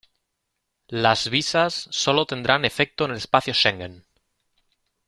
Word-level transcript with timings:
Las 0.87 1.29
visas 1.29 1.87
solo 1.91 2.25
tendrán 2.25 2.65
efecto 2.65 3.05
en 3.05 3.11
el 3.11 3.17
espacio 3.17 3.53
Schengen. 3.53 4.03